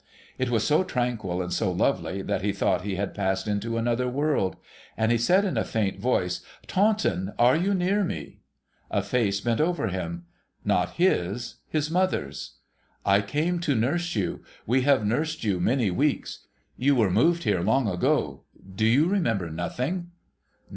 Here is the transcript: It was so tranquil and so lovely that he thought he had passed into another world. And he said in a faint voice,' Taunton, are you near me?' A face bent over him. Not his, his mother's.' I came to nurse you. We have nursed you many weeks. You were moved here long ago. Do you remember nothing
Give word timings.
It 0.39 0.49
was 0.49 0.65
so 0.65 0.83
tranquil 0.83 1.43
and 1.43 1.53
so 1.53 1.71
lovely 1.71 2.23
that 2.23 2.41
he 2.41 2.51
thought 2.53 2.81
he 2.81 2.95
had 2.95 3.13
passed 3.13 3.47
into 3.47 3.77
another 3.77 4.09
world. 4.09 4.55
And 4.97 5.11
he 5.11 5.17
said 5.19 5.45
in 5.45 5.57
a 5.59 5.63
faint 5.63 5.99
voice,' 5.99 6.41
Taunton, 6.67 7.33
are 7.37 7.55
you 7.55 7.75
near 7.75 8.03
me?' 8.03 8.39
A 8.89 9.03
face 9.03 9.41
bent 9.41 9.61
over 9.61 9.89
him. 9.89 10.25
Not 10.65 10.93
his, 10.93 11.57
his 11.69 11.91
mother's.' 11.91 12.53
I 13.15 13.21
came 13.21 13.59
to 13.59 13.75
nurse 13.75 14.15
you. 14.15 14.43
We 14.65 14.81
have 14.81 15.05
nursed 15.05 15.43
you 15.43 15.59
many 15.59 15.91
weeks. 15.91 16.47
You 16.77 16.95
were 16.95 17.11
moved 17.11 17.43
here 17.43 17.61
long 17.61 17.87
ago. 17.87 18.45
Do 18.73 18.87
you 18.87 19.05
remember 19.07 19.51
nothing 19.51 20.09